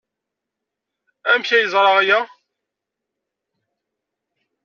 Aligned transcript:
Amek 1.31 1.49
ay 1.51 1.61
yeẓra 1.63 1.91
aya? 1.99 2.19